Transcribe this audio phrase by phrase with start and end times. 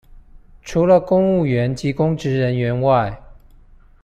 [0.63, 3.21] 除了公務員及公職人員外